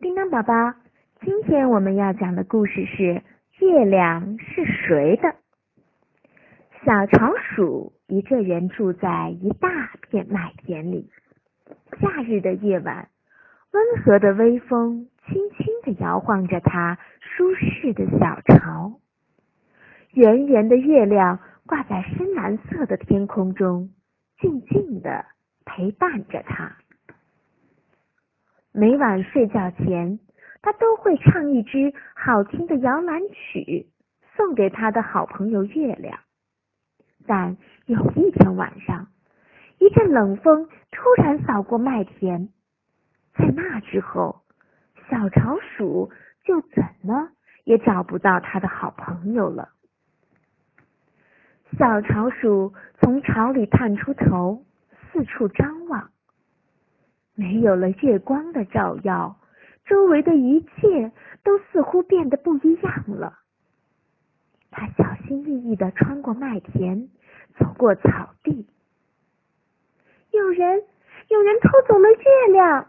[0.00, 0.54] 叮当宝宝，
[1.22, 3.20] 今天我们要讲的故事是
[3.58, 5.34] 月亮是谁的？
[6.84, 9.68] 小巢鼠一个人住在一大
[10.02, 11.10] 片麦田里。
[12.00, 13.08] 夏日的夜晚，
[13.72, 19.00] 温和的微风轻轻的摇晃着它舒适的小巢。
[20.12, 23.90] 圆圆的月亮挂在深蓝色的天空中，
[24.40, 25.24] 静静的
[25.64, 26.76] 陪伴着它。
[28.78, 30.20] 每晚睡觉前，
[30.62, 33.88] 他都会唱一支好听的摇篮曲，
[34.36, 36.20] 送给他的好朋友月亮。
[37.26, 37.56] 但
[37.86, 39.08] 有一天晚上，
[39.80, 42.50] 一阵冷风突然扫过麦田，
[43.34, 44.42] 在那之后，
[45.10, 46.12] 小巢鼠
[46.44, 47.30] 就怎么
[47.64, 49.70] 也找不到他的好朋友了。
[51.76, 54.64] 小巢鼠从巢里探出头，
[55.10, 56.12] 四处张望。
[57.38, 59.36] 没有了月光的照耀，
[59.84, 61.12] 周围的一切
[61.44, 63.38] 都似乎变得不一样了。
[64.72, 67.08] 他小心翼翼的穿过麦田，
[67.56, 68.66] 走过草地。
[70.32, 70.82] 有人，
[71.28, 72.88] 有人偷走了月亮！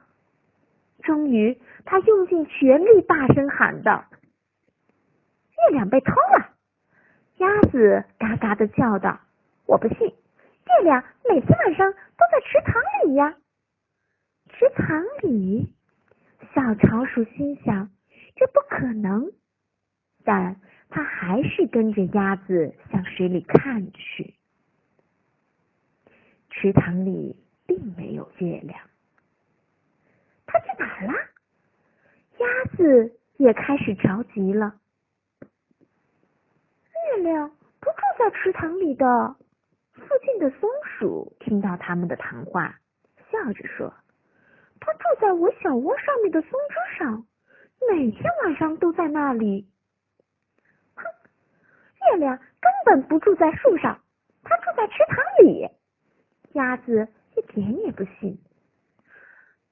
[1.03, 4.03] 终于，他用尽全力大声喊道
[5.69, 6.49] ：“月亮被偷了！”
[7.37, 9.19] 鸭子嘎嘎的叫道
[9.67, 13.35] ：“我不信，月亮每天晚上都在池塘里呀！”
[14.59, 15.73] 池塘里，
[16.53, 17.89] 小巢鼠心想
[18.35, 19.31] ：“这不可能。”
[20.25, 24.35] 但它还是跟着鸭子向水里看去。
[26.49, 28.77] 池塘里并没有月亮，
[30.45, 31.13] 它去哪儿了？
[32.39, 34.75] 鸭子也开始着急了。
[37.15, 37.49] 月亮
[37.79, 39.37] 不住在池塘里的。
[39.93, 42.77] 附近的松鼠听到他们的谈话，
[43.31, 43.93] 笑着说。
[44.81, 47.25] 它住在我小窝上面的松枝上，
[47.89, 49.67] 每天晚上都在那里。
[50.95, 51.03] 哼，
[52.11, 54.01] 月亮根本不住在树上，
[54.43, 55.69] 它住在池塘里。
[56.53, 58.39] 鸭子一点也不信。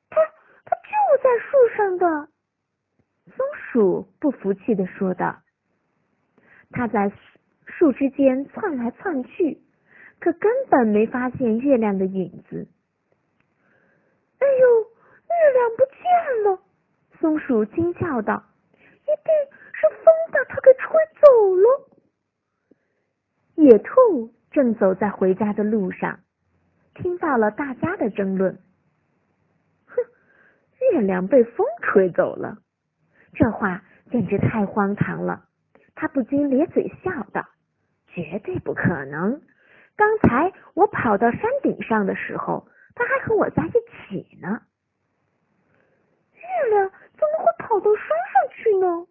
[0.10, 0.22] 它
[0.66, 2.28] 它就在树上的。
[3.26, 5.42] 松鼠不服气的说道
[6.72, 7.12] ：“它在
[7.66, 9.62] 树枝间窜来窜去，
[10.20, 12.68] 可根本没发现月亮的影子。”
[14.40, 14.88] 哎呦！
[15.28, 16.60] 月亮不见了！
[17.28, 18.42] 松鼠惊叫道
[19.04, 19.34] ：“一定
[19.74, 21.90] 是风把它给吹走了。”
[23.56, 26.22] 野兔正走在回家的路上，
[26.96, 28.58] 听到了大家的争论。
[29.88, 29.96] 哼，
[30.94, 32.60] 月亮被风吹走了，
[33.34, 35.50] 这话简直太荒唐了！
[35.96, 37.46] 他不禁咧嘴笑道
[38.08, 39.42] ：“绝对不可能！
[39.98, 43.72] 刚才我跑到山顶上的时候，它还和我在一
[44.08, 44.62] 起呢。”
[46.40, 46.90] 月亮
[47.68, 49.08] 跑到山上去呢？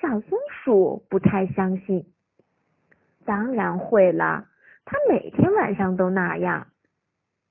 [0.00, 2.06] 小松鼠不太相信。
[3.26, 4.48] 当然会了，
[4.86, 6.68] 它每天晚上都那样。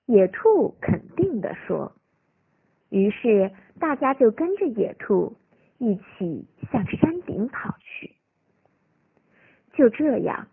[0.07, 1.93] 野兔肯定的说。
[2.89, 5.37] 于是大家就跟着野兔
[5.77, 8.15] 一起向山顶跑去。
[9.73, 10.47] 就这样，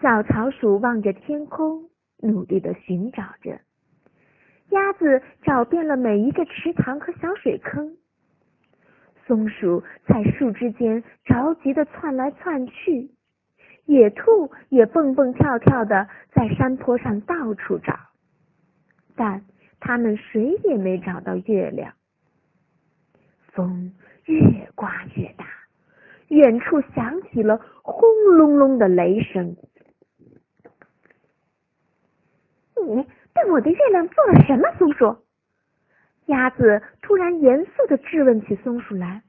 [0.00, 1.90] 小巢鼠望着天空，
[2.22, 3.60] 努力的寻找着。
[4.70, 7.98] 鸭子找遍了每一个池塘和小水坑。
[9.30, 13.08] 松鼠在树枝间着急的窜来窜去，
[13.84, 17.96] 野兔也蹦蹦跳跳的在山坡上到处找，
[19.14, 19.44] 但
[19.78, 21.92] 他们谁也没找到月亮。
[23.52, 23.92] 风
[24.24, 25.46] 越刮越大，
[26.26, 28.02] 远处响起了轰
[28.36, 29.56] 隆隆的雷声。
[32.84, 35.16] 你对我的月亮做了什么，松鼠？
[36.30, 39.22] 鸭子突然严肃的质问起松鼠来：“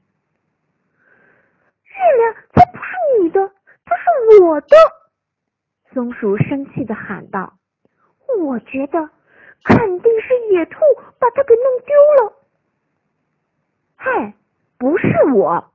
[1.84, 3.52] 月亮才不是你的，
[3.84, 4.76] 它是我的！”
[5.92, 7.58] 松鼠生气的喊道
[8.38, 9.10] ：“我觉得
[9.64, 10.78] 肯定是野兔
[11.18, 12.32] 把它给弄丢了。
[13.96, 14.34] ”“嗨，
[14.78, 15.72] 不是我！”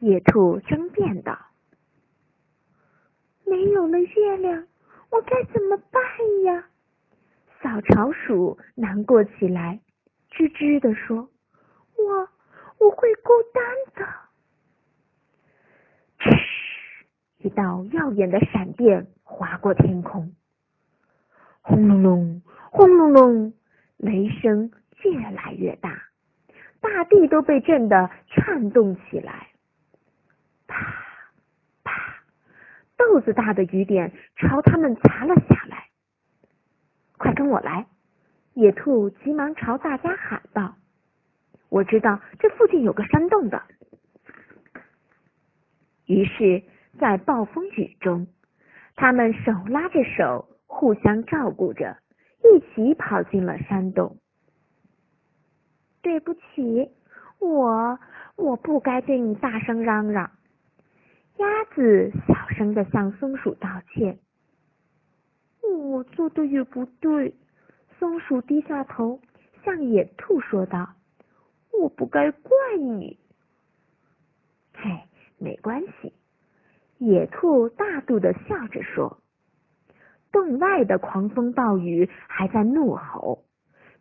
[0.00, 1.38] 野兔争辩道。
[3.46, 4.66] “没有了月亮，
[5.10, 6.02] 我该怎么办
[6.44, 6.66] 呀？”
[7.62, 9.78] 小巢鼠难过起来。
[10.32, 11.28] 吱吱的说
[11.96, 12.28] ：“我
[12.78, 13.62] 我会孤单
[13.94, 14.12] 的。”
[16.18, 16.30] 嗤！
[17.38, 20.34] 一道耀眼的闪电划过天空，
[21.60, 23.52] 轰隆隆，轰隆隆，
[23.96, 24.70] 雷声
[25.02, 26.02] 越来越大，
[26.80, 29.48] 大地都被震得颤动起来。
[30.66, 31.04] 啪
[31.84, 32.24] 啪，
[32.96, 35.88] 豆子大的雨点朝他们砸了下来。
[37.18, 37.86] 快跟我来！
[38.54, 40.76] 野兔急忙朝大家喊道
[41.70, 43.62] ：“我知道这附近有个山洞的。
[46.06, 46.62] 于是，
[46.98, 48.26] 在暴风雨中，
[48.94, 51.96] 他们手拉着手，互相照顾着，
[52.44, 54.18] 一起跑进了山洞。
[56.02, 56.90] 对不起，
[57.38, 57.98] 我
[58.36, 60.30] 我不该对你大声嚷嚷。
[61.38, 64.18] 鸭子小声的向松鼠道歉。
[65.62, 67.34] 我做的也不对。
[68.02, 69.20] 松鼠低下头，
[69.64, 70.88] 向野兔说道
[71.80, 73.16] ：“我不该怪你。”
[74.74, 75.04] 嘿，
[75.38, 76.12] 没关系。
[76.98, 79.22] 野兔大度的笑着说
[80.32, 83.44] ：“洞外的狂风暴雨还在怒吼，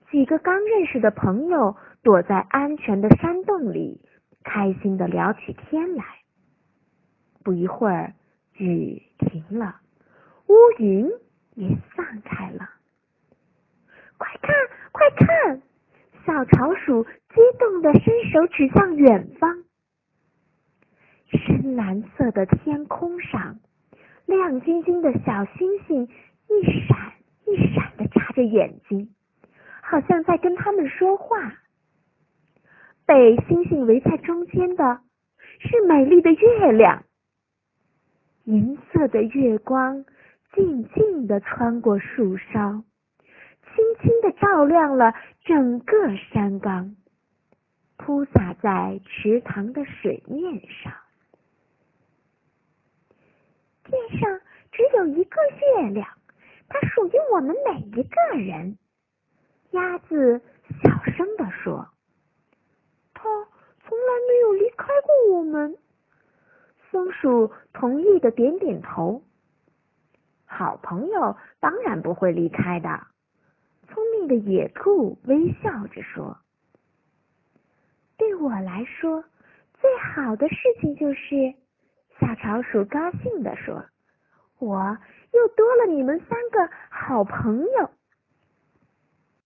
[0.10, 4.02] 几个刚认识的朋友躲在安全的山洞里，
[4.44, 6.04] 开心的聊起天来。
[7.44, 8.16] 不一会儿，
[8.54, 9.80] 雨停了，
[10.48, 11.08] 乌云
[11.54, 12.68] 也散开了。
[14.32, 14.56] 快看，
[14.92, 15.62] 快看！
[16.26, 19.64] 小潮鼠激动的伸手指向远方。
[21.28, 23.60] 深蓝色的天空上，
[24.26, 26.08] 亮晶晶的小星星
[26.48, 27.14] 一闪
[27.46, 29.14] 一闪的眨着眼睛，
[29.82, 31.54] 好像在跟他们说话。
[33.06, 35.02] 被星星围在中间的
[35.60, 37.04] 是美丽的月亮，
[38.46, 40.06] 银色的月光
[40.54, 42.84] 静静的穿过树梢，
[43.74, 45.14] 轻轻的照亮了
[45.44, 46.96] 整个山岗，
[47.98, 50.94] 铺洒在池塘的水面上。
[53.84, 54.40] 天上
[54.72, 55.38] 只有一个
[55.82, 56.08] 月亮，
[56.68, 58.78] 它属于我们每一个人。
[59.72, 60.42] 鸭子
[60.84, 61.88] 小声地说
[63.14, 65.78] ：“它从来没有离开过我们。”
[66.92, 69.24] 松鼠同意的点点头。
[70.46, 73.08] 好朋友当然不会离开的。
[74.22, 76.38] 聪明的野兔微笑着说
[78.18, 79.24] ：“对我来说，
[79.80, 81.56] 最好的事情就是。”
[82.22, 83.84] 小巢鼠高兴地说
[84.60, 84.96] ：“我
[85.34, 87.90] 又多了你们三个好朋友。”